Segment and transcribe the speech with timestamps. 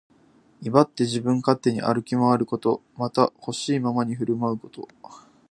[0.63, 2.81] 威張って自分勝手に歩き回ること。
[2.95, 4.87] また、ほしいままに振る舞うこと。